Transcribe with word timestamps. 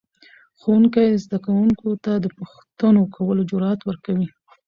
ښوونکی 0.61 1.07
زده 1.23 1.37
کوونکو 1.45 1.89
ته 2.03 2.11
د 2.23 2.27
پوښتنو 2.37 3.01
کولو 3.15 3.41
جرأت 3.51 3.79
ورکوي 3.83 4.27